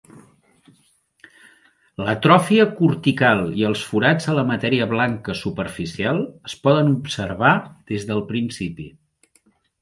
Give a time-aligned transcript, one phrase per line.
[2.07, 7.53] L'atrofia cortical i els forats a la matèria blanca superficial es poden observar
[7.93, 8.89] des del principi.